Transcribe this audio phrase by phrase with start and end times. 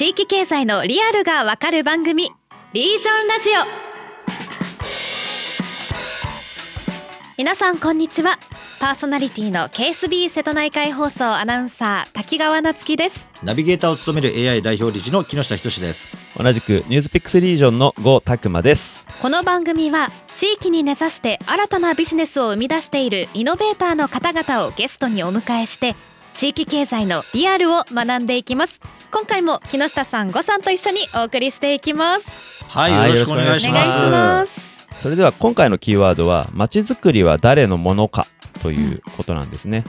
[0.00, 2.32] 地域経済のリアルがわかる番組
[2.72, 3.52] リージョンラジオ。
[7.36, 8.38] 皆さんこんにちは。
[8.80, 13.28] パーソナリティの KSB 瀬戸内海放送アナウンサー滝川夏樹です。
[13.42, 16.16] ナビゲーターを務める AI 代表理事の木下仁です。
[16.34, 19.06] 同じくニュースピックスリージョンの郷拓馬です。
[19.20, 25.94] この番組は地域に根ざして新たなビジネスを生み出しているイノベーターの方々をゲストにお迎えして
[26.34, 28.80] 地域経済のリアルを学んでいきます。
[29.10, 32.64] 今回も木下さん、ごさんと一緒にお送りしていきます。
[32.68, 34.86] はい、よろしくお願いします。
[35.00, 38.26] それでは今回のキーワードはまちづくりは誰のものか
[38.62, 39.84] ということなんですね。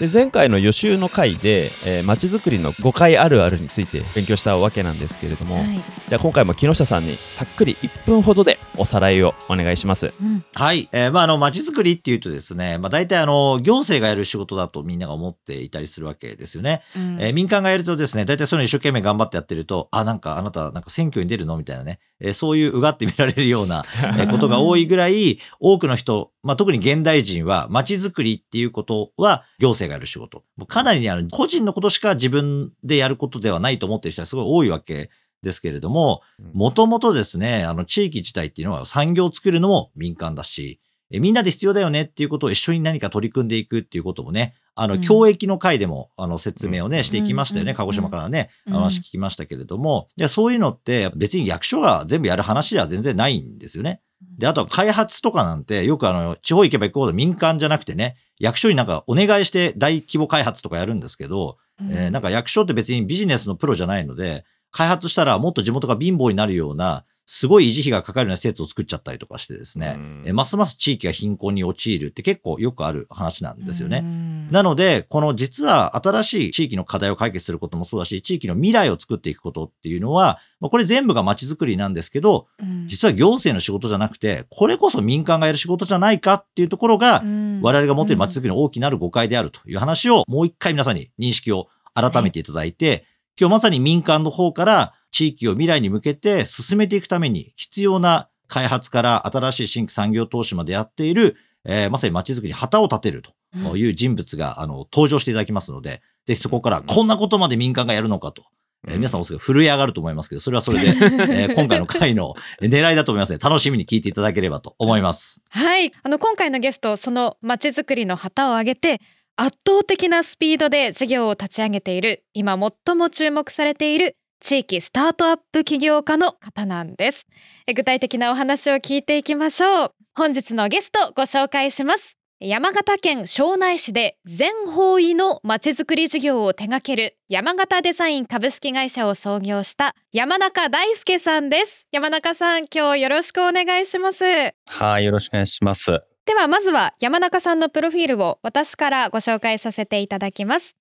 [0.00, 1.70] で前回の予習の回で
[2.04, 10.12] まち、づくりの誤解あるあるについて勉強したわけなんですけれども、はい、じゃあ今回も木下さんにさっくり1分ほどでおさらいをお願いします。
[10.20, 16.82] うん、はい、えー、まああのまちづくりっていうとですね、まあ大体あの行政がやる仕事だとみんなが思っていたりするわけですよね。
[16.96, 21.56] うん、えー、民間がやるとですね、大体その一生懸命頑張ってやってると、あなんかあなたなんか選挙に出るの？
[21.56, 23.84] みたいなね、えー、そういううがって見られるような
[24.30, 30.44] ことが多いぐらい多くの人まあ、特に現代人は街づくりっていうことは行政がやる仕事。
[30.68, 35.10] かなりにあの個人のことしか自分でやることではないと思ってる人はすごい多いわけ
[35.42, 36.22] ですけれども、
[36.52, 47.74] もともとですね、あの地域自体っていうのは産業を作るのも民間だし、えみんなで必要だよねっていうことを一緒に何か取り組んでいくっていうこともね、あの、教育の会でも、あの、説明をね、していきましたよね。
[47.74, 54.02] 鹿児島からね、話聞きましたけれども、いや、そういうのって、別に役所が全部やる話では全然ないんですよね。
[54.38, 74.04] で、あとは開発とかなんて、よくあの、地方行けば行くほど民間じゃなくてね、役所になんかお願いして大規模開発とかやるんですけど、うん、えー、なんか役所って別にビジネスのプロじゃないので、開発したらもっと地元が貧乏になるような、すごい維持費がかかるような施設を作っちゃったりとかしてですね、えますます地域が貧困に陥るって結構よくある話なんですよね。
[74.52, 82.46] なので、この実は新しい地域の課題を解決することもそうだし、地域の未来を作っていくことっていうのは、これ全部が街づくりなんですけど、
[82.86, 87.24] 実は行政の仕事じゃなくて、これこそ民間がやる仕事じゃないかっていうところが、
[87.60, 93.04] 我々が持っている街づくりの大きなる誤解であるという話をもう一回皆さんに認識を改めていただいて、
[93.38, 108.44] 今日まさに民間の方から地域を未来に向けて進めていくために必要な開発から新しい新規産業投資までやっている、えー、まさに街づくりに旗を立てるという人物が、あの登場していただきますので、ぜひそこからこんなことまで民間がやるのかと。
[108.88, 110.86] えー、皆さんもすぐ震え上がると思いますけど、それはそれで、
[111.28, 115.42] えー、今回の回の狙いだと思いますので、楽しみに聞いていただければと思います。
[115.50, 115.92] はい。
[116.02, 119.00] あの、今回のゲスト、その街づくりの旗を上げて、
[119.38, 127.26] 圧倒的なスピードで事業を立ち上げている、今最も注目されている地域スタートアップ起業家の方なんです。
[127.74, 129.90] 具体的なお話を聞いていきましょう。
[130.14, 132.16] 本日のゲストご紹介します。
[132.40, 141.88] 山形県庄内市で全方位のまちづくり事業を手掛ける山形デザイン株式会社を創業した山中大輔さんです。
[141.92, 144.24] 山中さん今日よろしくお願いします。
[144.66, 146.00] はいよろしくお願いします。
[146.26, 150.76] ではまずは山中さんのプロフィールを私からご紹介させていただきます。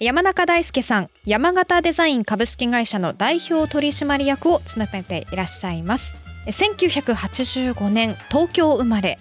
[0.00, 6.14] 山中大輔さん山形デザイン株式会社の代表取締役を務めていらっしゃいます。
[6.46, 9.18] 1985年東京生まれ。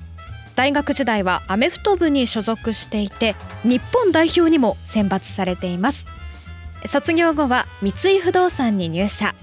[0.55, 6.05] 大学時代はアメフト部に所属していて日本代表にも選抜されています。
[6.85, 9.35] 卒業後は三井不動産に入社。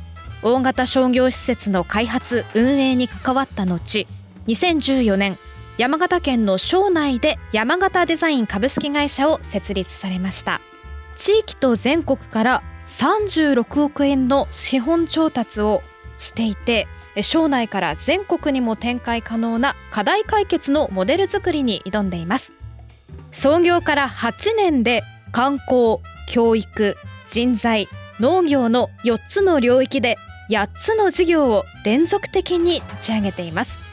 [0.43, 4.07] 大型商業施設の開発運営に関わった後
[4.47, 5.39] 2014年
[5.79, 10.61] 山形県の省内で山形デザイン株式会社を設立されました。
[11.17, 15.83] 地域と全国から36億円の資本調達を
[16.19, 16.87] していて
[17.21, 22.53] 省内から全国にも展開可能な課題解決のモデル作りに挑んでいます。
[23.31, 25.99] 創業から8年で観光
[26.29, 26.97] 教育
[27.29, 27.89] 人材
[28.21, 30.19] 農業の4つの領域で
[30.51, 33.92] 8つの事業を連続的に立ち上げています。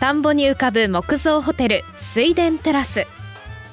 [0.00, 3.08] 田んぼに浮かぶ木造ホテル水田テラス。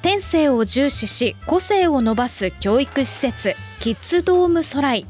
[0.02, 5.06] 天性を重視し個性を伸ばす教育施設キッズドームソライ。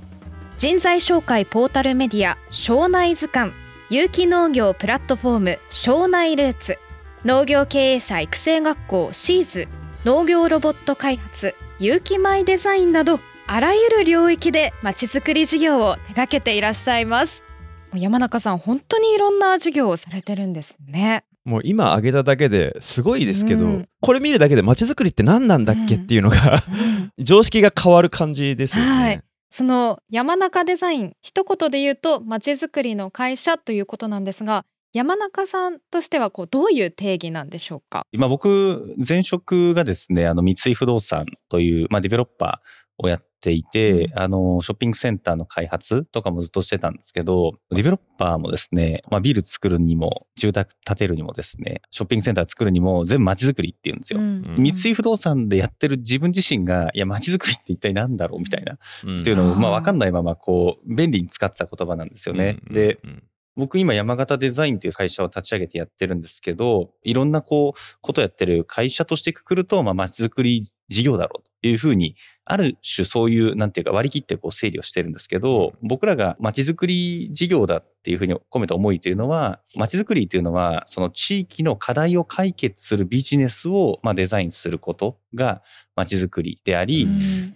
[0.58, 3.54] 人材紹介ポータルメディア庄内図鑑。
[3.88, 6.78] 有機農業プラットフォーム庄内ルーツ。
[7.24, 9.68] 農業経営者育成学校シーズ。
[10.04, 11.54] 農業ロボット開発。
[11.78, 17.45] 有機米デザインなどあらゆる領域でまちづくり事業を手掛けていらっしゃいます。
[18.00, 21.24] 山中さん本当にいろんな事業をされてるんですね。
[21.44, 26.36] もう今挙げただけですごいですけど、うん、これ見るだけで街づくりって何なんだっけっていうのが、
[27.16, 28.90] うん、常識が変わる感じですよね。
[28.90, 29.22] はい。
[29.48, 38.06] その山中デザイン一言で言うと街づくりの会社ということなんですが山中さんとしてはこうどういう定義なんでしょうか？
[38.12, 42.60] 今僕前職がですねあの三井不動産という、まあ、ディベロッパ
[42.98, 54.20] をやっていて、あの、ショッピングセンターの開発とかもずっとしてたんですけど、ディベロッパーもですね、まあ、ビル作るにも、住宅建てるにもですね、ショッピングセンター作るにも、全部街づくりっていうんですよ。
[54.20, 58.78] 三井不動産でやってる自分自身が、いや、街づくりって一体何だろうみたいな、っ
[59.22, 62.58] ていうのを、まあ、わかんないまま、こう、便利に使ってた言葉なんですよね。
[62.70, 62.98] で、
[63.56, 85.62] 僕今山形デザインっていう会社を立ち上げてやってるんですけど、いろんなこう、ことやってる会社としてくくると、まあ街づくり事業だろうというふうに、ある種そういう、なんていうか割り切ってこう整理をしてるんですけど、僕らが街づくり事業だっていうふうに込めた思いというのは、街づくりというのは、その地域の課題を解決するビジネスをまあデザインすることが
[85.96, 87.08] 街づくりであり、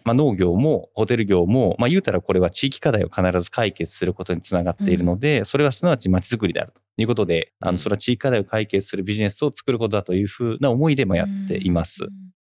[0.04, 6.80] まあ農業もホテル業も、まあ言うたらこれは地域課題を必ず解決することにつながっているので、それはすなわち街づくりであると。
[7.02, 12.06] いうことで、あの、それは地域課題を解決するビジネスを作ることだというふうな思いでもやっています。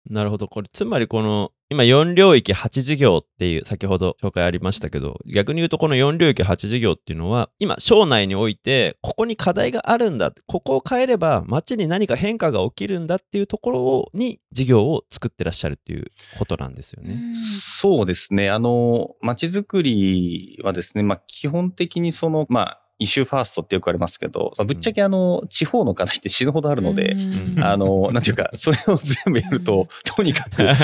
[0.10, 0.48] なるほど。
[0.48, 16.08] これ、つまりこの、今4領域8事業っていう、先ほど紹介ありましたけど、逆に言うとこの4領域8事業っていうのは、今、省内において、ここに課題があるんだ、ここを変えれば街に何か変化が起きるんだっていうところに事業を作ってらっしゃるっていう
[16.38, 17.34] ことなんですよね。
[17.80, 18.50] そうですね。
[18.50, 27.16] あの、街づくりはですね、まあ、基本的にその、まあ、 issue first ってよくありますけど、ぶっちゃけあの、地方の課題って死ぬほどあるので、
[27.60, 30.76] あの、なんていうか、それを全部やると、とにかく大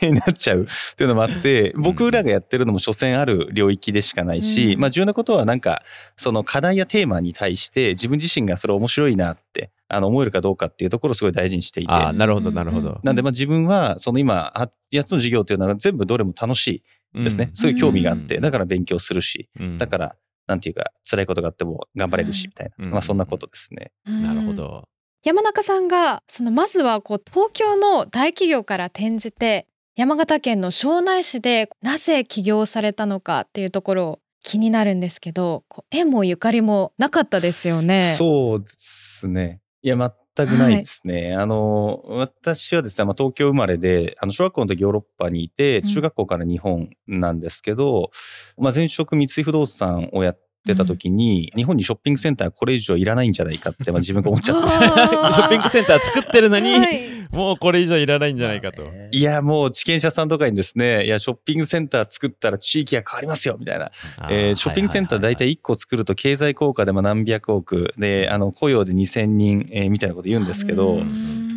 [0.00, 5.82] 変になっちゃうっていうのもあって、僕らがやってるのも所詮ある領域でしかないし、まあ重要なことはなんか、
[6.16, 11.92] その課題やテーマに対して自分自身がそれ面白いなってあの思えるかどうかっていうところをすごい大事にしていて。
[11.92, 13.00] あなるほど、なるほど。
[13.02, 16.82] なんで、まあ自分は、その今、8つの事業っていうのは全部どれも楽し
[17.14, 17.50] いですね。
[17.54, 19.48] すごい興味があって、だから勉強するし、
[19.78, 22.86] だからなんていうか、辛いことがあっても頑張れるし、みたいな。
[22.86, 23.92] まあ、そんなことですね。
[24.04, 24.88] なるほど。
[25.24, 29.66] 山中さんが、その、まずは、こう、東京の大企業から転じて、
[29.96, 38.14] 山形県の庄内市でなぜ起業されたのかっていうところ気になるんですけど縁もゆかりもなかったですよね。
[38.16, 39.96] そうですねいや
[40.36, 41.32] 全くないですね。
[41.34, 48.10] はい、あの、私はですね、まあ、東京生まれで、あの、小学校の時ヨーロッパにいて、中学校から日本なんですけど、
[48.58, 57.16] うん、まあ、前職三井不動産をやってた時に、うん、日本にショッピングセンターこれ以上いらないんじゃないかって、まあ、自分が思っちゃって ショッピングセンター作ってるのに、 はい。
[57.32, 58.82] もうこれ以上いらないんじゃないかと。
[59.10, 63.90] いや、もう地権者さんとかにですね、いや、ショッピングセンター作ったら地域が変わりますよ、みたいな。
[64.30, 71.02] えー、ショッピングセンター大体1個作ると経済効果でも何百億で、あの、雇用で2000人、えー、みたいなこと言うんですけど、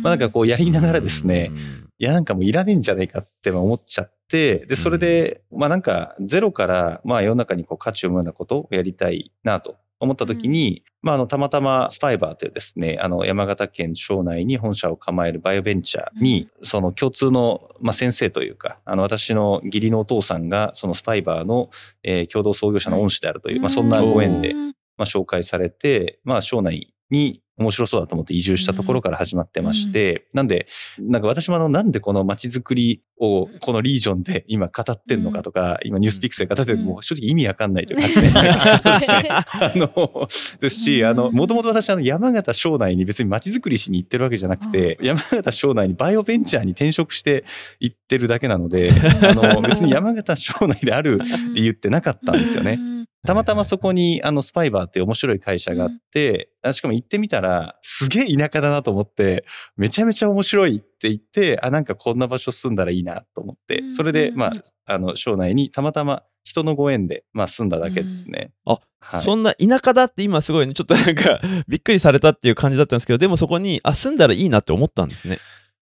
[0.02, 1.50] まあなんかこうやりながらですね、
[1.98, 21.70] いや、なんかもういらねえんじゃないかって思っちゃって、で、それで、まあなんかゼロから、まあ世の中にこう価値を生むようなことをやりたいなと思った時に、うん、まあ、あの、たまたまスパイバーというですね、あの、山形県省内に本社を構えるバイオベンチャーに、うん、その共通の、まあ、先生というか、あの、私の義理のお父さんが、そのスパイバーの、
[22.02, 30.66] えー、共同創業者の恩師であるという、まあ、そんなご縁で、まあ、紹介されて、まあ、省内に面白そうだと思って移住したところから始まってまして、うん、なんで、
[30.98, 40.28] なんか私もあの、なんでこの街づくりをこのリージョンで今語ってんのかとか、今ニュースピックスで語ってるのも正直意味わかんないという感じで、 あの、
[40.60, 47.44] ですし、あの、もともと私あの山形省内に別に街づくりしに行ってるわけじゃなくて、山形省内にバイオベンチャーに転職して
[47.78, 48.90] 行ってるだけなので、
[49.22, 51.20] あの、別に山形省内である
[51.54, 52.78] 理由ってなかったんですよね。
[53.26, 59.44] たまたまそこに、あの、スパイバーっていう面白い会社があって、うん、しかも行ってみたら、すげえ田舎だなと思って、
[59.76, 64.52] めちゃめちゃ面白いって言って、あ、なんかこんな場所住んだらいいなと思って、それで、まあ、
[64.86, 68.52] あの、省内にたまたま人のご縁で、まあ、住んだだけですね。
[68.66, 75.38] うん、あ、はい、そんな田舎だって今すごい、ちょっとなんかびっくりされたっていう感じだったんですけど、でもそこに、あ、住んだらいいなって思ったんですね。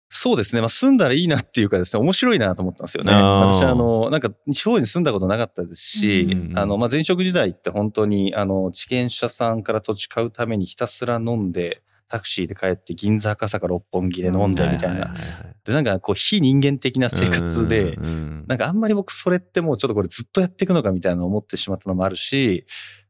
[0.09, 0.61] そうですね。
[0.61, 3.13] まあ、住んだらいいなっていうかですね、面白いなと思ったんですよね。
[3.13, 15.13] 私、あの、なんか、地方に住んだことなかったですし、うん、あの、まあ、前職時代って本当に、あの、地権者さんから土地買うためにひたすら飲んで、タクシーで帰って銀座赤坂六本木で飲んでみたいな。
[15.65, 22.65] で、なんかこう非人間的な生活で、なんかあんまり僕それってもうちょっとこれずっとやっていくのかみたいな思ってしまったのもあるし、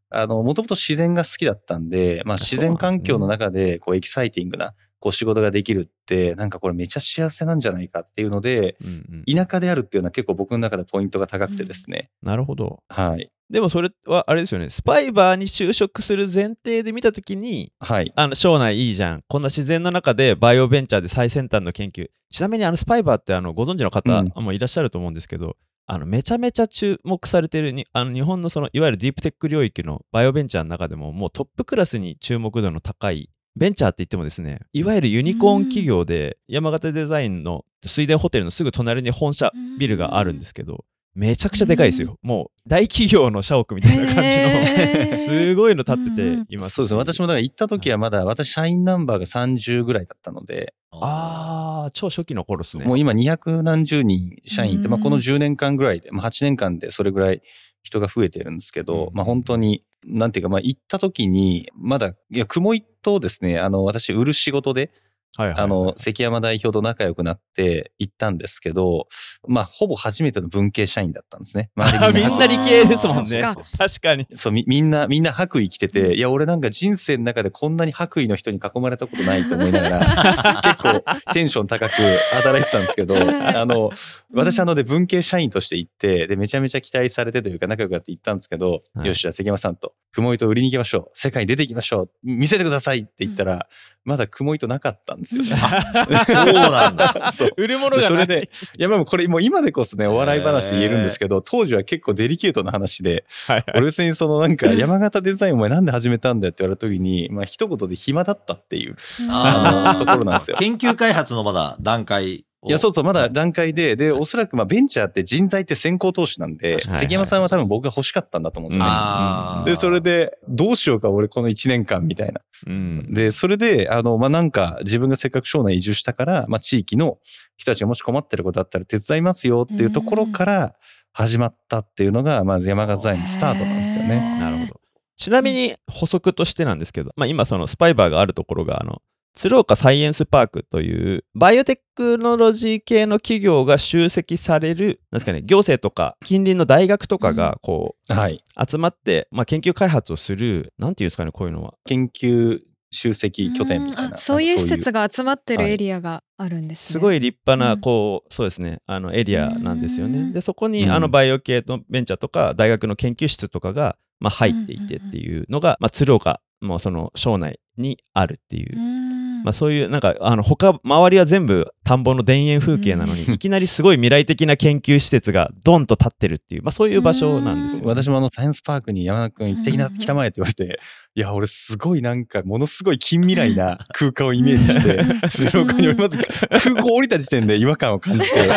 [0.10, 12.10] あの、もともと自然が好きだったんで、まあ自然環境の中でこうエキサイティングなこう仕事ができるって、なんかこれめちゃ幸せなんじゃないかっていうので、うんうん、田舎であるっていうのは結構僕の中でポイントが高くてですね。
[12.24, 12.84] うん、なるほど。
[12.89, 13.32] はい。
[13.50, 25.54] でもそれはあれですよね、スパイバーに就職する前提で見たときに、はい、あの省内いいじゃん、こんな自然の中でバイオベンチャーで最先端の研究、ちなみにあのスパイバーってあのご存知の方もいらっしゃると思うんですけど、うん、
[25.86, 40.86] あのめちゃめちゃ注目されてるにあの日本のそのいわゆるディープテック領域のバイオベンチャーの中でももうトップクラスに注目度の高いベンチャーって言ってもですね、いわゆるユニコーン企業で山形デザインの水田ホテルのすぐ隣に本社ビルがあるんですけど、
[41.16, 42.20] めちゃくちゃでかいですよ。
[42.22, 46.74] もう大企業の社屋みたいな感じの、すごいの立ってうんていますし。
[46.74, 47.00] そうですね。
[47.00, 52.86] 私もだから行った時はまだ、私社員ナンバーが30ぐらいだったので、ああ、超初期の頃ですね。
[52.86, 57.42] もう今200何十人社員いて、うんまあこの10年間ぐらいで、まあ8年間でそれぐらい
[57.82, 64.92] 人が増えてるんですけど、うんまあ本当に、なんていうか、まあ行った時に、まだ、いや、雲行とですね、あの、私売る仕事で、
[65.38, 69.08] はいはいはいあの、関山代表と仲良くなって行ったんですけど、
[69.48, 71.70] まあ、ほぼ初めての文系社員だったんですね。
[71.75, 73.44] 周 ありみんな理系ですもんね。
[73.44, 74.27] あ確かに。
[74.34, 81.91] そうみ、みんな、みんな白衣着てて、いや、俺なんか人生の中でこんなに白衣の人に囲まれたことないと思いながら、 結構テンション高く
[82.34, 83.15] 働いてたんですけど、
[83.56, 83.91] あの、
[84.34, 91.12] 私あので文系社員として行って、で、めちゃめちゃ期待されてというか仲良くなって行ったんですけど、はいよし、じゃあ関山さんと、雲糸売りに行きましょう。
[91.13, 92.10] 世界に出て行きましょう。
[92.24, 93.67] 見せてくださいって言ったら、
[94.03, 95.50] まだ雲糸なかったんですよね。
[96.25, 97.31] そうなんだ。
[97.34, 97.50] そう。
[97.57, 98.07] 売るものがない。
[98.07, 108.96] それで、いや、まあこれもう今でこそね、お笑い話言えるんですけど、当時は結構デリケートな話で、はいはい俺別にそのなんか山形デザインお前なんで始めたんだよって言われた時に、まあ一言で暇だったっていう。
[109.29, 112.47] あのところなんですよ研究開発のまだ段階を。
[112.66, 119.72] いや、そうそう、まだ段階で、で、おそらくまあベンチャーって人材って先行投資なんで、関山さんは多分僕が欲しかったんだと思うんですよね。
[119.72, 122.42] で、それで、どうしようか俺この1年間みたいな。
[122.66, 123.14] うん。
[123.14, 127.20] で、それで、あの、まあ、なんか、自分がせっかく庄内移住したから、まあ、地域の
[127.58, 130.76] 人たちがもし困ってることあったら手伝いますよっていうところから
[131.14, 134.40] 始まったっていうのが、まあ、山形ザインのスタートなんですよね。
[134.40, 134.82] なるほど。
[135.16, 139.02] ちなみに補足としてなんですけど、まあ、今そのスパイバーがあるところがあの
[139.38, 148.44] 鶴岡サイエンスパークというバイオテクノロジー系の企業が集積されるなんですかね行政とか近隣の大学とかがこうはい。
[148.67, 154.17] 集まって、まあ、研究開発をするなんていうんですかねこういうのは研究集積拠点みたいな。
[154.17, 155.08] そういう施設が。
[155.08, 156.94] が集まってるエリアがあるんですね。
[156.94, 173.34] すごい立派うなんこう、そうですねあのエリアなんですようんねでそこにうんあのバイオ系のベンチャーとか大学の研究室とかが、まあ、入っていてっていうのが、まあ、鶴岡もうその省内にあるっていううんまあ、そういうなんかあの他周りは全部田んぼの田園風景なのに、うん。
[173.36, 180.79] いきなりすごい未来的な研究施設がドンと立ってるっていう、まあ、そういう場所なんですよ、私もあのサイエンスパークに山田君行ってきな、うん来たまえって言われて、
[181.15, 186.17] いや、俺すごいなんか、ものすごい近未来な 空間をイメージして、鶴岡にまず
[186.51, 188.48] 空港降りた時点で 違和感を感じて、研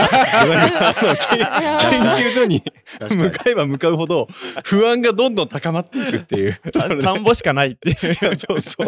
[2.02, 2.62] 究所に
[3.10, 4.28] 向かえば向かうほど
[4.64, 6.60] 不安がどんどん高まっていくっていう。
[6.72, 7.96] た田んぼしかないっていう。
[8.36, 8.86] そうそう。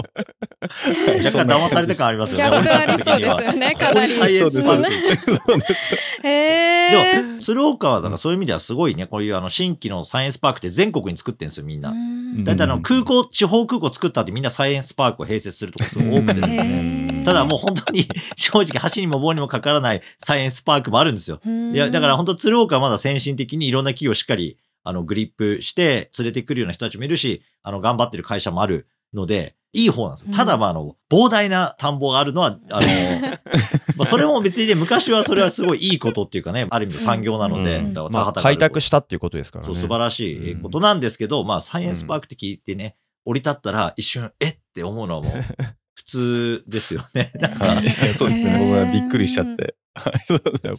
[1.25, 2.45] 若干騙されて感ありますよね。
[2.45, 5.75] ギャップありそうですよねかなりここにサイエンスパークそうです
[6.25, 7.23] へでえ。
[7.23, 11.91] も、鶴岡はだからそういう意味ではすごいね、こういうあの新規のサイエンスパークって全国に作ってるんですよ、みんな。
[11.91, 17.09] うんだいたいあのうん空港、地方空港作ったってみんなサイエンスパークを併設するとこすごい多くてですへね。
[17.23, 21.41] ーただもう本当に正直箸にも棒にもかからないサイエンスパークもあるんですよ。
[21.45, 30.33] いや、だから本当鶴岡はまだ先進的にいろんな企業をしっかりあのグリップして連れてくるような人たちもいるし、あの頑張ってる会社もあるので、いい方なんですよ。
[30.33, 32.87] ただまああの、膨大な田んぼがあるのは、あの、
[33.97, 37.83] まあそれも別にね、昔はそれはすごいいいことっていうかね、ある意味で産業なので、
[38.35, 39.73] 開拓したっていうことですからね。
[39.73, 45.33] そう、素晴らしいことなんですけど、まあ、サイエンスパークって聞いてね、降り立ったら一瞬、えって思うのはもう、
[45.95, 47.33] 普通ですよね。
[47.41, 48.59] だから、いやそうですね。
[48.59, 49.77] 僕はびっくりしちゃって。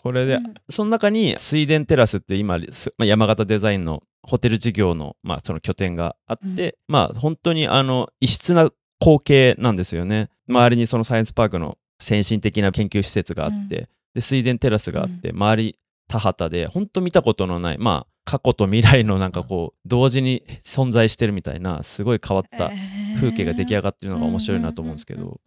[0.01, 8.71] これでその中に水田テラスって今、すまあ、山形デザインのホテル事業の,、まあその拠点があって、まあ本当にあの異質な
[9.03, 10.29] 光景なんですよね。
[10.47, 13.87] 周りにそのサイエンスパークの先進的な研究施設があって、うん。
[14.13, 22.71] で水田テラスがあって、周り田畑で本当見たことのないまあ過去と未来のなんかこう同時に存在してるみたいなすごい変わった
[23.15, 25.41] 風景が出来上がってるのが面白いなと思うんですけうんうんど。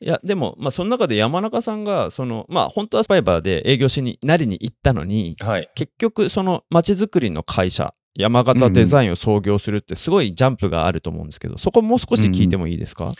[0.00, 5.70] いやでも、まあ、その中で山中さんがその、まあ、本当はスパイバーで営業しになりに行ったのにはい。
[5.74, 13.12] 結局その街づくりの会社山形デザインを創業するってすごいジャンプがあると思うんですけど、そこもう少し聞いてもいいですか、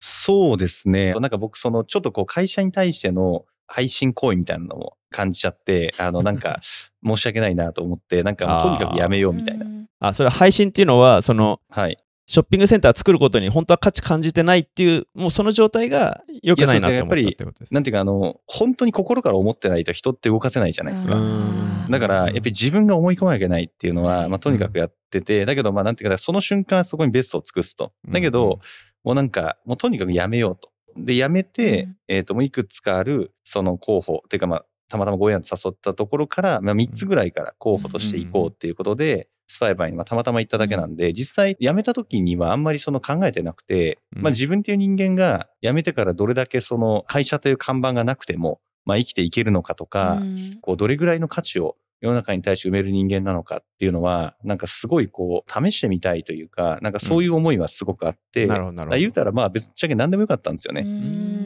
[0.00, 1.12] そうですね。
[1.12, 6.60] なんか僕、その、ちょっとこう、会社に対しての配信行為みたいなのを感じちゃって、あの、なんか、
[7.04, 9.66] 申し訳ないなと思って、なんかもうとにかくやめようみたいな。
[9.66, 11.98] うんあそれは配信っていうのはそのはい。
[12.26, 21.14] ショッピングセンター作ることに本当は価値感じてないっていうもうその状態が良くないなって思ったってことですなんていうか、あの、本当に心から思ってないと人って動かせないじゃないですか。
[21.14, 27.92] うんだから、やっぱり自分が思い込まなきゃいけないっていうのは、まあ、とにかくやってて、だけど、まあ、なんていうか、その瞬間はそこにベストを尽くすと。
[28.08, 28.58] だけうんど、
[29.04, 30.70] もうなんか、もうとにかくやめようと。
[30.96, 44.22] で、やめて、うんえっ、と、もういくつかある、その候補、ていうか、まあ、たまたまご縁と誘ったところから、まあ、3つぐらいから候補としていこうっていうことで、スパイバーにまあたまたま行っただけなんで、実際辞めた時にはあんまりその考えてなくて、うん。
[44.22, 50.58] まあ自分っていう人間が辞めてからどれだけその会社という看板がなくても、まあ生きていけるのかとか、うん。
[50.60, 59.00] こうどれぐらいの価値を世の中に対して埋める人間なのかっていうのは、なんかすごいこう、試してみたいというか、なんかそういう思いはすごくあって、なるほどなるほど。
[59.00, 60.84] 言うたらまあ別っちゃけ何でもよかったんですよね。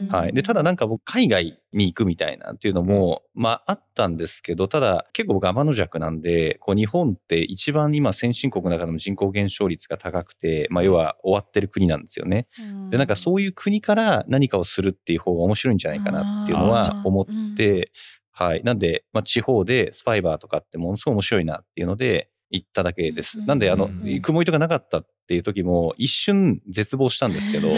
[0.09, 0.33] はい。
[0.33, 12.47] で、ただなんか僕、海外に行くみたいなっていうのも、まああったんですけど、ただ結構僕天の弱なんで、こう日本って一番今先進国の中でも人口減少率が高くて、まあ要は終わってる国なんですよね。
[12.89, 17.91] で、なんかそういう国から何かをするっていう方が面白いんじゃないかなっていうのは思って、
[18.45, 18.63] はい。
[18.63, 23.39] なんで、まあ地方でスパイバーとかってものすごい面白いなっていうので、行っただけです。
[23.39, 27.71] うんなんで、あのうん、雲糸がなかったっていう時も、一瞬絶望したんですけど、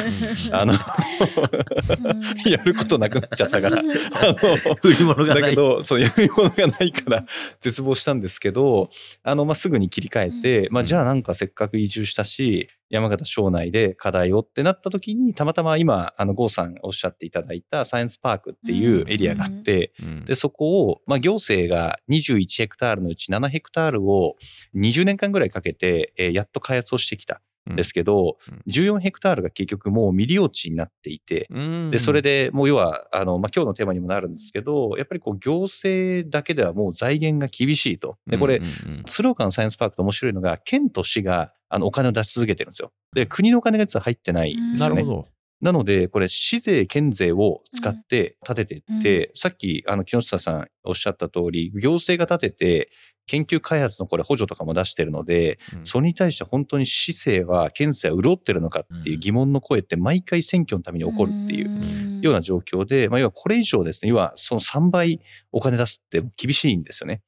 [0.51, 5.41] あの、やることなくなっちゃったから、 あの、売り物がない。
[5.43, 7.25] だけど、 そう、やるものがないから
[7.62, 8.89] 絶望したんですけど、
[9.22, 20.25] あの、まあ、すぐに切り替えて、まあ、じゃあなんかせっかく移住したし、山形省内で課題をってなった時に、たまたま今、あの、郷さんおっしゃっていただいたサイエンスパークっていうエリアがあって、うん。
[20.25, 24.36] で、そこを、まあ、行政が21ヘクタールのうち7ヘクタールを
[24.75, 27.36] 20年間ぐらいかけて、えーやっと開発をしてきた。
[27.36, 38.17] んですけど、うん14ヘクタールが結局もう未利用地になっていて、うんで、それでもう要は、あの、まあ、今日のテーマにもなるんですけど、やっぱりこう行政だけではもう財源が厳しいと。
[38.27, 42.91] で、これ、うんうんうん鶴岡のサイエンスパークと面白いのが、県と市があのお金を出し続けてるんですよ。
[43.13, 44.96] で、国のお金が実は入ってないんですよね。
[44.96, 45.27] なるほど。
[45.63, 52.89] なので、これ、市税、県税を使って立てていって、さっき、あの、木下さんおっしゃった通り、行政が立てて、
[53.27, 55.85] 研究開発のこれ補助とかも出してるので、うん。
[55.85, 67.21] それに対して本当に市政は、県政は潤ってるのかっていう疑問の声って毎回選挙のために起こるっていうような状況で、まあ、要はこれ以上ですね、要はその3倍お金出すって厳しいんですよね。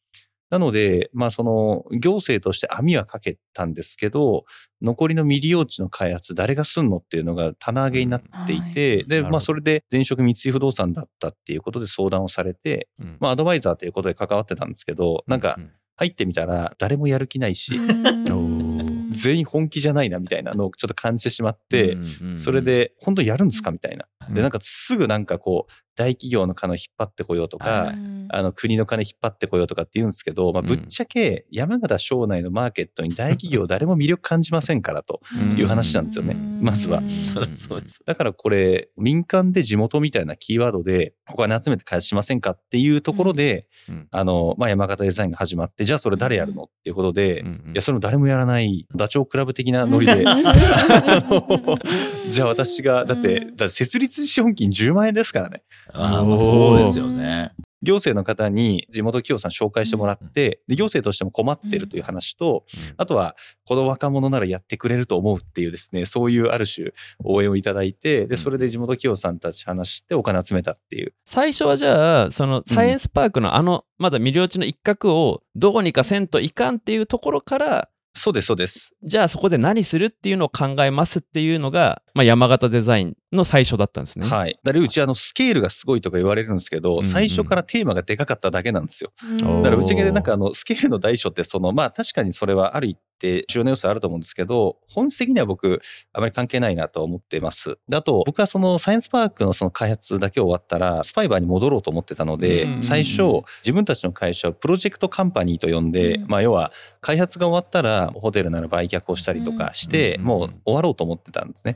[0.50, 4.46] なので、まあその行政として網はかけたんですけど、
[4.82, 13.18] 残りの未利用地の開発誰がすんのっていうのが棚上げになっていて、で、なるほどまあそれで前職三井不動産だったっていうことで相談をされて、うん。
[13.20, 15.62] まあアドバイザーということで関わってたんですけど、なんかう
[15.98, 17.72] 入ってみたら誰もやる気ないし、
[19.12, 22.40] 全員本気じゃないなみたいなのをちょっと感じてしまって、うんうん。
[22.40, 23.72] それで本当にやるんですか？
[23.72, 24.06] みたいな。
[24.28, 24.36] うん。
[24.36, 27.94] で、なんかすぐなんかこう、大企業の金を引っ張ってこようとか、
[28.30, 30.68] あの国の金引っ張ってこようとかって言うんですけど、まあ、うん。
[30.68, 35.22] ぶっちゃけ山形省内のマーケットに 大企業誰も魅力感じませんからと。
[35.58, 37.02] いう話なんですよねまずは。
[37.24, 38.04] そりゃそうです。
[38.06, 44.08] だからこれ、民間で地元みたいなキーワードでお金集めて開発しませんかっていうところで、うん。
[44.12, 50.26] あの、まあ、山形デザインが始まって、じゃあそれ誰やるのっていうことで、いや、それも誰もやらない、ダチョウ倶楽部的なノリで
[52.28, 55.64] じゃあ私が、だって、だって設立資本金10万円ですからね。
[55.94, 57.52] ああ、そうですよね。
[57.86, 62.66] 行政の方に地元企業さん紹介してもらって、で、行政としても困ってるという話と、
[62.98, 63.36] あとは、
[63.66, 66.92] この若者ならやってくれると思うっていうですね、そういうある種
[67.24, 71.14] 応援をいただいて、で、それで地元企業さんたち話してお金集めたっていう。
[71.26, 78.96] 最初はじゃあそのサイエンスパークのあのまだ未了地の一角をどうにかせんといかんっていうところからそうです、そうです。
[79.04, 84.26] じゃあそこで何するっていうのを考えますっていうのが、まあ、山形デザインの最初だったんですね。
[84.26, 84.58] はい。
[84.64, 89.12] だからうちあのスケールがすごいとか言われるんですけど、うんうん最初からテーマがでかかっただけなんですよ。
[89.22, 95.82] おーだからぶっちでなんかあのスケールの大小ってそのまあ確かにそれはある一定重要な要素あると思うんですけど本質的には僕
[96.14, 97.78] あまり関係ないなと思ってます。
[97.88, 111.76] であと僕はそのサイエンスパークのその開発だけ終わったらスパイバーに戻ろうと思ってたので、最初自分たちの会社をプロジェクトカンパニーと呼んで、うんまあ要は開発が終わったらホテルなら売却をしたりとかして、うんもう終わろうと思ってたんですね。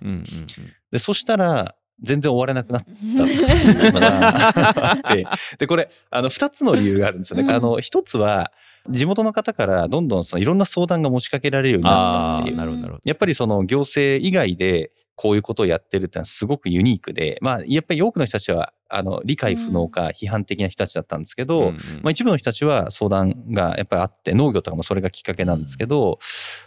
[0.91, 7.43] でそしたら全然終われなくなったのがあって、で、これ、あの、二つの理由があるんですよね。
[7.43, 8.51] うんあの、一つは、
[8.89, 12.57] 地元の方からどんどんそのいろんな相談が持ちかけられるようになったっていう。
[12.57, 21.71] なるほどやっぱりその行政以外でこういうことをやってるってのはすごくユニークで、まあ、やっぱり多くの人たちは、あの、理解不能か批判的な人たちだったんですけど、ど。
[22.01, 26.19] まあ、一部の人たちは相談がやっぱりあって農業とかもそれがきっかけなんですけど、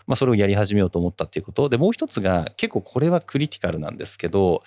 [0.06, 1.70] まあ、それをやり始めようと思ったっていうこと。
[1.70, 4.62] でもう一つが結構これはクリティカルなんですけど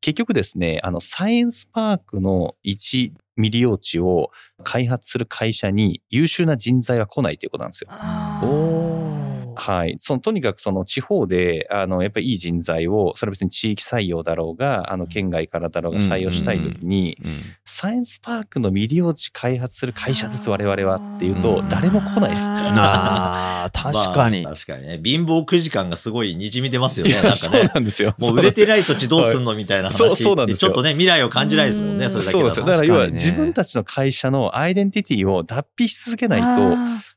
[0.00, 4.30] 結局ですねあのサイエンスパークの1未利用地を
[4.64, 7.88] 開発する会社に優秀な人材は来ないということなんですよ。
[7.90, 9.19] おー
[9.56, 9.96] はい。
[9.98, 17.30] その、とにかくその地方で、あの、やっぱりいい人材を、それは別に地域採用だろうが、あの、県外からだろうが採用したいときに、うん
[17.72, 22.48] サイエンスパークの未利用地開発する会社です、我々はっていうと、誰も来ないです。
[22.48, 25.00] なあ 確かにまあ確かにね。
[25.02, 27.14] 貧乏くじ感がすごい滲み出ますよね。
[27.14, 27.70] なんかね。
[27.72, 28.14] なんですよ。
[28.18, 32.66] もう売れてない土地どうすんのみたいなそう話そうなんですよちょっとね、未来を感じないですもんね、うんそれだけそうですよ。
[32.66, 36.76] だから要は確かにね自分たちの会社のアイデンティティを脱皮し続けないと、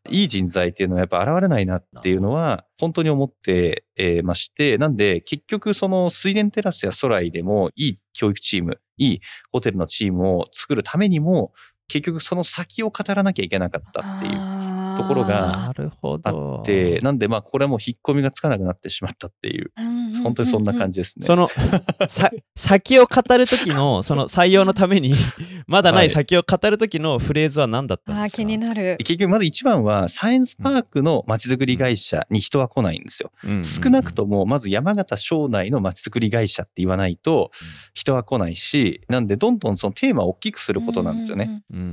[0.09, 3.85] いい人材っていうのはやっぱ現れないなっていうのは本当に思って
[4.23, 11.53] まして、なんで結局その水田テラスやソライでもいい教育チーム、いいホテルのチームを作るためにも、
[11.87, 14.41] 結局その先を語らなきゃいけなかったっていう。
[14.97, 16.61] ところがあど。
[16.61, 19.71] って、なんでまあこれはもう引っ込みがつかなくなってしまったっていう、
[20.23, 21.25] 本当にそんな感じですね。
[21.25, 21.49] その
[22.07, 25.13] さ 先を語る時のその採用のために
[25.67, 28.23] まだなはいい先を語る時のフレーズは何だったんですか？
[28.23, 28.97] あー気になる。
[28.99, 33.31] 結局まず一番はサイエンスパークのまちづくり会社に人は来ないんですよ。
[33.43, 37.51] うんうんうん少なくともまず山形省内のまちづくり会社って言わないと
[37.93, 41.63] 人は来ないしなんでどんどんそのテーマを大きくすることなんですよね。
[41.71, 41.85] うんうん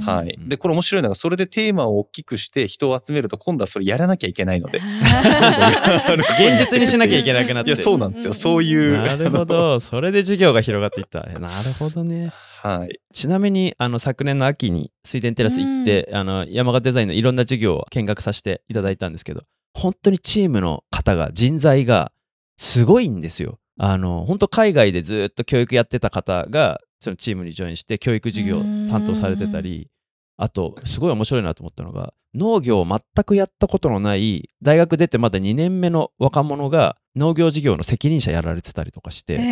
[0.00, 4.80] うんはい、でこれ面白いのがそれでテーマを大きくして人を集めると今度はそれやらなきゃいけないので。
[6.38, 7.70] 現実にしなきゃいけなくなって。
[7.70, 8.34] いやそうなんですよ。
[8.34, 8.96] そういう。
[8.98, 9.80] なるほど。
[9.80, 11.20] それで事業が広がっていった。
[11.38, 12.32] なるほどね。
[12.62, 13.00] はい。
[13.12, 19.42] ちなみにあの昨年の秋に水田テラス行って、あの山形デザインのいろんな事業を見学させていただいたんですけど
[19.74, 22.12] 本当にチームの方が人材が
[22.56, 23.58] すごいんですよ。
[23.78, 29.90] あの本当海外でずっと教育やってた方がそのチームにジョインして教育事業を担当されてたり
[30.36, 39.42] あとすごい面白いなと思ったのが農業を全くやったことのない大学出てまだ2年目の若者が農業事業の責任者やられてたりとかして、も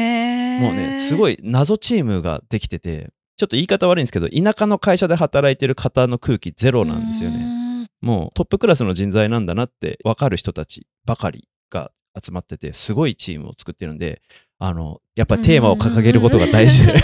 [0.71, 1.35] うね、すごい。
[1.35, 7.39] い謎チームができてて、ちょっと言い方悪いんですけど、田舎の会社で働いてる方の空気ゼロなんですよね。
[7.39, 7.87] ね。
[8.03, 11.91] もうトップクラスの人材なんだなって分かる人たちばかりが
[12.23, 14.21] 集まってて、すごいチームを作ってるんで、
[14.59, 16.95] あの、やっぱりテーマを掲げることが大事で。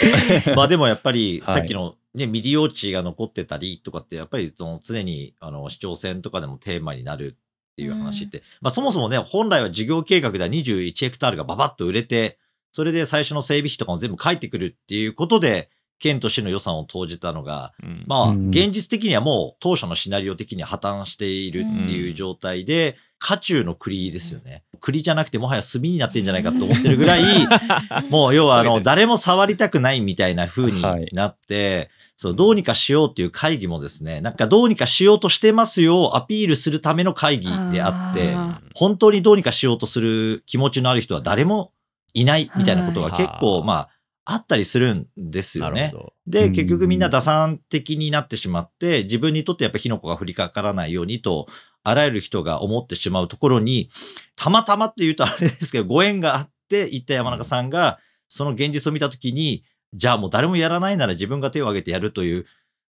[0.54, 7.38] まあでもやっぱりはいさっきのね、未利用地が残ってたりとかって、やっぱりその常にあの市長選とかでもテーマになる
[7.72, 12.38] っていう話って、まあそもそもね、本来は事業計画では21ヘクタールがババッと売れて、
[12.70, 18.04] それで最初の整備費とかも全部返ってくるっていうことで、県と市の予算を投じたのが、うん。
[18.06, 24.64] まあ、うん現実的にはもう当初のシナリオ的には破綻しているっていう状態で、渦中の栗ですよね。
[24.80, 27.22] 栗じゃなくてもはや炭になってんじゃないかと思ってるぐらい、
[28.10, 41.72] もう要はあの、誰も触りたくないみたいな風になって、そう、どうにかしようっていう会議もですね、なんかどうにかしようとしてますよをアピールするための会議であって、あ本当にどうにかしようとする気持ちのある人は誰も
[42.14, 43.88] いないみたいなことが結構、はいまあ、
[44.24, 45.98] あったりするんですよねなる。
[45.98, 46.12] ほど。
[46.26, 51.46] で、うん結局みんな打算的になってしまって、自分にとってやっぱ火の粉が降りかからないようにと、
[51.82, 53.90] あらゆる人が思ってしまうところに、
[54.36, 62.46] たまたまって言うとあれですけど、ご縁があって、行った山中さんが、その現実を見たときに、じゃあもう誰もやらないなら自分が手を挙げてやるという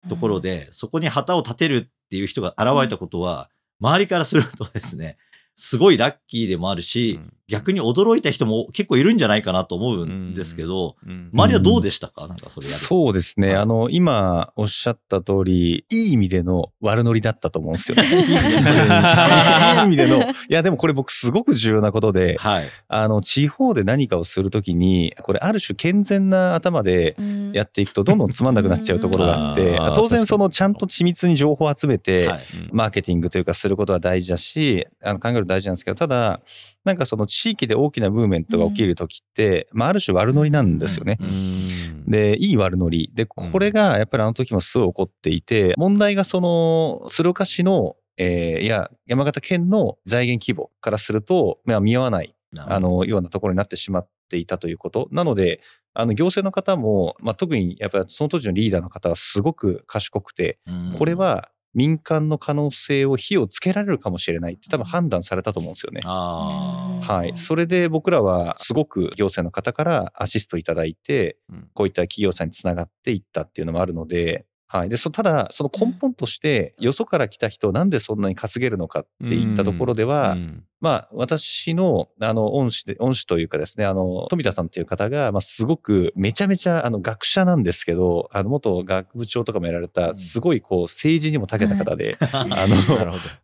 [0.09, 5.19] ところで、そこに旗を立てるっていう人が現れたことは、周りからするとですね、
[5.55, 12.27] すごいラッキーでもあるし、うん逆に驚いた人も結構いるんじゃないかなと思うんですけど、うん周りはどうでしたか？
[12.29, 12.67] なんかそれ。
[12.67, 13.49] そうですね。
[13.49, 18.05] はいあの、今おっしゃった通り、いい意味での悪ノリだったと思うんですよね。
[18.09, 20.23] いい意味での。
[20.23, 22.65] いや、でもこれ僕すごく重要なことで、はい。
[22.89, 27.17] あの、地方で何かをするときに、これある種健全な頭で
[27.53, 32.39] やっていくとどんどんつまんなくなっちゃうところがあって当然そのちゃんと緻密に情報を集めて、はい。
[32.39, 36.41] うんマーケティングというかすることは大事だし、あの考える大事なんですけど、ただ、
[36.89, 41.19] なんかその地域で大きなムーブメントが起きるときって、まあある種悪ノリなんですよね。
[41.21, 43.11] うんで、いい悪ノリ。
[43.13, 55.09] で、これがやっぱりあの時もすごい起こっていて、問題がその、鶴岡市の、えーいや、山形県の財源規模からすると、まあ見合わない、あの、ようなところになってしまっていたということ。
[55.13, 55.61] なので、
[55.93, 66.01] あの、行政の方も、まあ特にやっぱりその当時のリーダーの方はすごく賢くて、うんこれ、は民間の可能性を火をつけられるかもしれないって多分判断されたと思うんですよね。
[66.03, 67.37] はい。
[67.37, 74.89] それで僕らはすごく行政の方からアシストいただいて、うんこういった企業さんにつながっていったっていうのもあるので、はい。
[74.89, 90.15] で、そただ、その根本として、よそから来た人、なんでそんなに稼げるのかっていったところでは、うんまあ、私の、あの、恩師で、恩師というかですね、あの、富田さんっていう方が、まあ、すごく、めちゃめちゃ、あの、学者なんですけど、あの、元学部長とかもやられうた、ん。
[90.15, 92.77] すごい、こう、政治にも長けた方で、あ なの。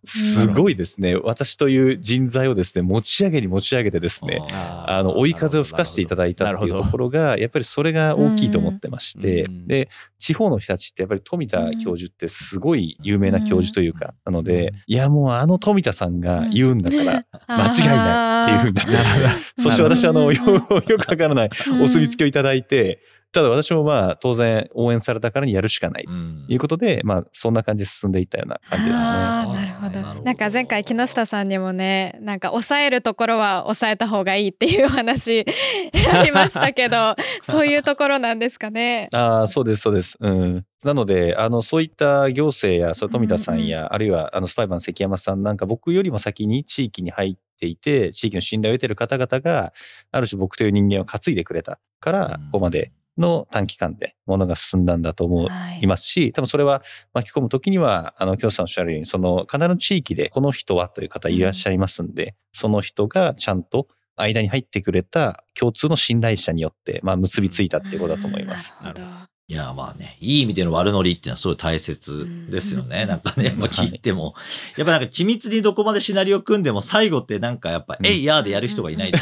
[0.05, 9.66] すごいですね、私という人材をですね、持ち上げに持ち上げてですね、ああの、追い風を吹かしていただいたっていうところが、やっぱりそれが大きいと思ってまして、うん。
[9.66, 19.29] で、地方の人たちってやっぱり富田教授ってすごい有名な教授というか、なので、いやもうあの富田さんが言うんだから、 間違いないっていうふうになってますね。
[19.59, 20.61] そして私、あの、よよ
[20.99, 21.51] くわからない
[21.83, 23.01] お墨付きをいただいて、
[23.35, 29.05] ただ私もまあ当然応援されたからにやるしかないとうんいうことで、まあそんな感じで進んでいったような感じですね。
[29.05, 35.44] なるほどなんか前回木下さんにもねなんか抑えるところは抑えた方がいいっていうお話
[36.14, 39.09] ありましたけど そういうところなんですかね？
[39.12, 40.16] ああ、そうです、そうです。
[40.20, 40.64] うん。
[40.85, 49.73] なので、あの、そういった行政や、そう富田さんや、あるいは、あの、スパイバーの関山さんなんか、僕よりも先に地域に入っていて、地域の信頼を得ている方々が、
[50.12, 55.48] ある種僕という人間を担いでくれたからうん、ここまでの短期間で物が進んだんだと思う
[55.81, 68.72] いますし、多分それは巻き込むときには、あの、京さんおっしゃるように、その、必ず地域でこの人はという方いらっしゃいますんで、その人がちゃんと間に入ってくれた共通の信頼者によって、まあ、結びついたっていうことだと思います。
[68.83, 69.34] なるほど。
[69.47, 73.05] いや、まあね、いい意味での悪ノリっていうのはすごい大切ですよね。
[73.07, 74.35] なんかね、まあ聞いても。
[74.79, 79.19] やっぱなんか緻密にどこまでシナリオ組んでも最後ってなんかやっぱ、えいやーでやる人がいないと、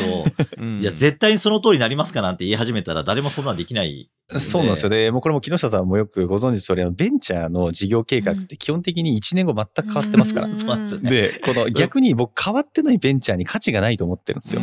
[0.64, 5.10] いや、絶対にその通りになりますかなんて言い始めたら誰もそんなんできないそうなんですよね。
[5.10, 10.52] もうこれも木下さんもよくご存知通り、ベンチャーの事業計画って基本的に1年後全く変わってますから。
[10.54, 11.10] そうなんですよね。
[11.10, 14.62] で、この逆に僕変わってないベンチャーに価値がないと思ってるんですよ。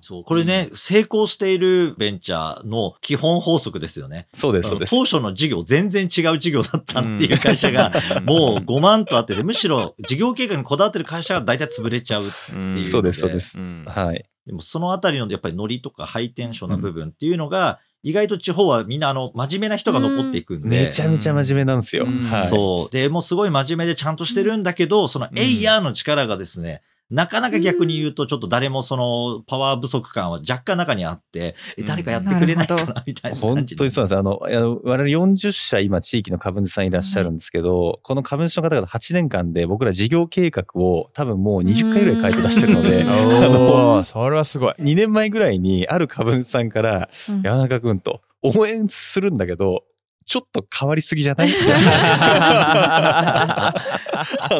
[0.00, 0.24] そう。
[0.24, 4.28] これね、成功しているベンチャーの基本法則ですよね。
[4.34, 4.90] そうです、そうです。
[4.90, 7.92] 当初の事業全然違う事業だったっていう会社が、
[8.24, 12.86] もう5万とあってて、むしろ事業計画にこだわってる会社が大体潰れちゃうっていう。
[12.86, 13.58] そうです、そうです。
[13.86, 14.24] はい。
[14.46, 20.68] でもそのあたりのやっぱりノリとかハイテンションな部分っていうのが、意外と地方はみんなあの、真面目な人が残っていくんで。
[20.68, 22.06] めちゃめちゃ真面目なんですよ。
[22.06, 22.94] はい、そう。
[22.94, 34.16] で、もうすごい真面目でちゃんとしてるんだけど、そのエイヤーの力がですね、なかなか逆に言うと、ちょっと誰もそのパワー不足感は若干中にあって、え、誰かやってくれないかな、みたいな本当にそうなんです。
[34.16, 44.74] あの、あの我々40社今地域の株主さんいらっしゃるんですけど、この株主の方々8年間で僕ら事業計画を多分もう20回ぐらい書いて出してるので、あの、それはすごい。
[44.80, 47.08] 2年前ぐらいにある株主さんから、
[47.44, 49.84] 山中君と応援するんだけど、
[50.26, 51.54] ちょっと変わりすぎじゃない？
[51.56, 53.72] あ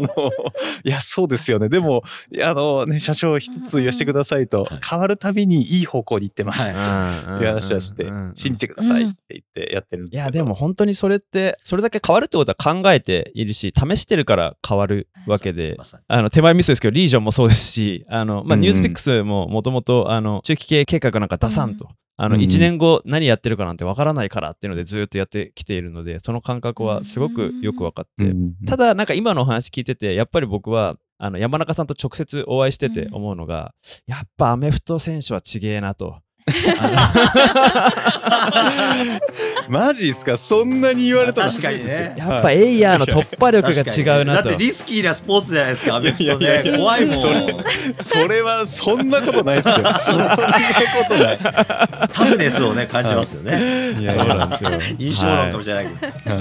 [0.00, 0.09] の、
[0.85, 1.68] いや、そうですよね。
[1.68, 2.02] でも、
[2.42, 6.72] あのね、社長一つ言わせてくださいと、変わるたびにいい方向に行ってます。
[6.72, 15.76] はい、いう話はして、信じてくださいって言ってやってるんですいや、でも本当にそれって、それだけ変わるってことは考えているし、試してるから変わるわけで、
[16.07, 21.88] あの、手前ミスですけど、リージョンもそうですし、あの、まあ、ニュースピックスももともと、あの、中期経営計画なんか出さんと。
[22.18, 28.35] あの、1年後何やってるかなんてわからないからっていうのでずっとやってきているので、その感覚はすごくよく分かって、
[28.66, 33.74] ただなんか今のお話聞いてて、やっぱり僕は、あの、山中さんと直接お会いしてて思うのが、
[34.07, 36.18] やっぱアメフト選手はちげえなと。
[39.69, 40.37] マジっすか？
[40.37, 42.15] そんなに言われたら確かにね。
[42.17, 43.83] やっぱエイヤーの突破力が
[44.15, 44.45] 違うなと。
[44.49, 47.23] だってリスキーなスポーツじゃないですかアメフトね怖いもん。
[47.23, 47.47] それ
[47.97, 49.75] それはそんなことないですよ。
[49.99, 50.45] そんなこ
[51.09, 51.39] とない。
[52.13, 53.97] タフネスをね感じますよね。
[54.01, 54.05] い。
[54.05, 54.71] やそうなんですよ。
[54.99, 56.37] 印象論かもしれないけど、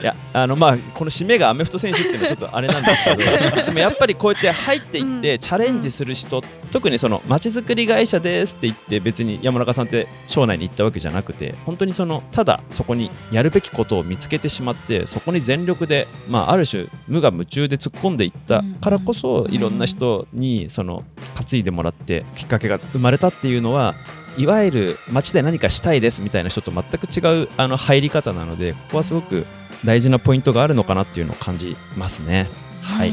[0.00, 23.94] いやあのまあこの締めがアメフト選手っていうのはちょっとあれなんですけど でもやっぱりこうやって入っていってチャレンジする人、うん、特にそのまちづくり会社ですって言って別に山中さんって省内に行ったわけじゃなくて本当にそのただそこにやるべきことを見つけてしまってそこに全力で、まあ、ある種無我夢中で突っ込んでいったからこそ、いろんな人にその担いでもらってきっかけが生まれたっていうのは
[24.36, 29.46] いわゆる街で何かしたいですみたいな人と全く違うあの入り方なのでここはすごく
[29.84, 32.48] 大事なポイントがあるのかなっていうのを感じますね。
[32.82, 33.12] はい、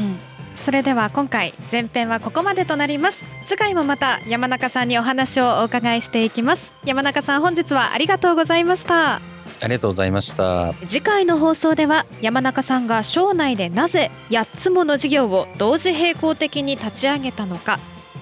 [0.56, 3.24] それでは今回前編はここまでとなります。
[3.44, 6.74] 次回もまた山中さんにお話をお伺いしていきます。
[6.84, 9.16] 山中さん本日はありがとうございました。
[9.60, 10.74] ありがとうございました。
[10.86, 17.78] 次回の放送では山中さんが省内でなぜ8つもの事業を同時並行的に立ち上げたのか。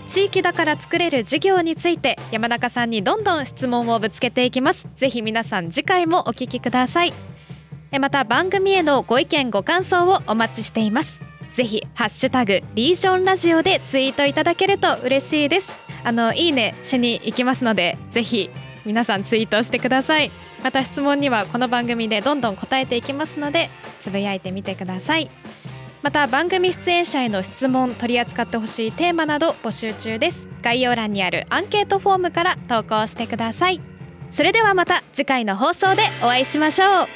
[0.07, 4.87] 地域だから作れる事業について山中さんにどんどん質問をぶつけていきます。
[4.95, 7.13] ぜひ皆さん次回もお聞きください
[7.99, 11.23] また番組へのご意見ご感想をお待ちしています。
[11.53, 15.75] ぜひハッシュタグリージョンラジオでツイートいただけると嬉しいです。
[16.05, 18.51] あのいいねしに行きますのでぜひ
[18.85, 20.31] 皆さんツイートしてください。
[20.63, 25.31] また質問にはこの番組でどんどん答えていきますのでつぶやいてみてください。
[26.03, 30.47] また番組出演者への質問取り扱ってほしいテーマなど募集中です。
[30.63, 33.81] 概要欄にあるアンケートフォームから投稿してください。
[34.31, 37.09] それではまた次回の放送でお会いしましょう。